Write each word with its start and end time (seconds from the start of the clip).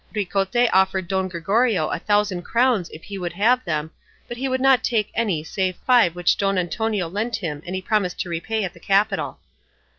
Ricote 0.15 0.67
offered 0.73 1.07
Don 1.07 1.27
Gregorio 1.27 1.89
a 1.89 1.99
thousand 1.99 2.41
crowns 2.41 2.89
if 2.89 3.03
he 3.03 3.19
would 3.19 3.33
have 3.33 3.63
them, 3.65 3.91
but 4.27 4.35
he 4.37 4.47
would 4.49 4.59
not 4.59 4.83
take 4.83 5.11
any 5.13 5.43
save 5.43 5.75
five 5.85 6.15
which 6.15 6.37
Don 6.37 6.57
Antonio 6.57 7.07
lent 7.07 7.35
him 7.35 7.61
and 7.67 7.75
he 7.75 7.83
promised 7.83 8.19
to 8.21 8.29
repay 8.29 8.63
at 8.63 8.73
the 8.73 8.79
capital. 8.79 9.37